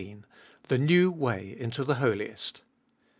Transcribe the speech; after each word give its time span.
1 0.01 0.07
18. 0.07 0.25
The 0.69 0.77
New 0.79 1.11
Way 1.11 1.55
into 1.59 1.83
the 1.83 1.93
Holiest. 2.01 2.63